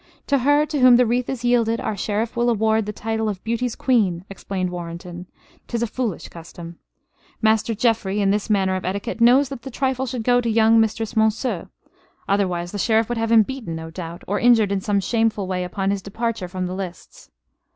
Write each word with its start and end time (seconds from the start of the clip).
"To 0.25 0.39
her 0.39 0.65
to 0.65 0.79
whom 0.79 0.95
the 0.95 1.05
wreath 1.05 1.29
is 1.29 1.45
yielded 1.45 1.79
our 1.79 1.95
Sheriff 1.95 2.35
will 2.35 2.49
award 2.49 2.87
the 2.87 2.91
title 2.91 3.29
of 3.29 3.43
Beauty's 3.43 3.75
Queen," 3.75 4.25
explained 4.31 4.71
Warrenton. 4.71 5.27
"'Tis 5.67 5.83
a 5.83 5.85
foolish 5.85 6.27
custom. 6.29 6.79
Master 7.39 7.75
Geoffrey, 7.75 8.19
in 8.19 8.31
this 8.31 8.49
matter 8.49 8.75
of 8.75 8.83
etiquette, 8.83 9.21
knows 9.21 9.49
that 9.49 9.61
the 9.61 9.69
trifle 9.69 10.07
should 10.07 10.23
go 10.23 10.41
to 10.41 10.49
young 10.49 10.79
Mistress 10.81 11.13
Monceux. 11.13 11.67
Otherwise, 12.27 12.71
the 12.71 12.79
Sheriff 12.79 13.09
would 13.09 13.19
have 13.19 13.31
him 13.31 13.43
beaten, 13.43 13.75
no 13.75 13.91
doubt; 13.91 14.23
or 14.27 14.39
injured 14.39 14.71
in 14.71 14.81
some 14.81 14.99
shameful 15.01 15.45
way 15.45 15.63
upon 15.63 15.91
his 15.91 16.01
departure 16.01 16.47
from 16.47 16.65
the 16.65 16.73
lists." 16.73 17.29